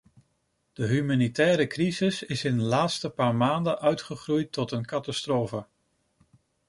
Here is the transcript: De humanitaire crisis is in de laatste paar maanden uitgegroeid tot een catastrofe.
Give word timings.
De 0.73 0.87
humanitaire 0.87 1.67
crisis 1.67 2.23
is 2.23 2.43
in 2.43 2.57
de 2.57 2.63
laatste 2.63 3.09
paar 3.09 3.35
maanden 3.35 3.79
uitgegroeid 3.79 4.51
tot 4.51 4.71
een 4.71 4.85
catastrofe. 4.85 5.65